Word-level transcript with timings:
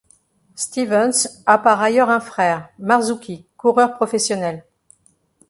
Stevens 0.55 1.27
a 1.45 1.59
par 1.59 1.79
ailleurs 1.79 2.09
un 2.09 2.19
frère, 2.21 2.69
Marzuki, 2.79 3.45
coureur 3.55 3.93
professionnel. 3.93 4.65